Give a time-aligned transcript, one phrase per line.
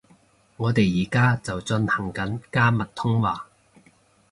[0.57, 3.47] 我哋而家就進行緊加密通話